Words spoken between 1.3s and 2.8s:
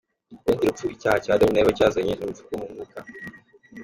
Adamu na Eva cyazanye, ni urupfu rwo mu